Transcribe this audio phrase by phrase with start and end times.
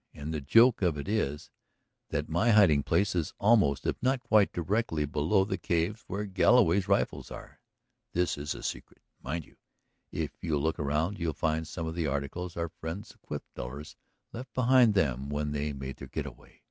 [0.15, 1.51] "And the joke of it is
[2.09, 6.87] that my hiding place is almost if not quite directly below the caves where Galloway's
[6.87, 7.59] rifles are.
[8.13, 9.57] This is a secret, mind you!...
[10.11, 13.95] If you'll look around, you'll find some of the articles our friends the cliff dwellers
[14.33, 16.59] left behind them when they made their getaway."